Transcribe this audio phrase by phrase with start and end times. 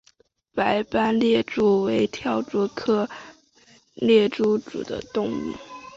[0.55, 3.07] 白斑猎蛛为跳蛛科
[3.93, 5.55] 猎蛛属的动物。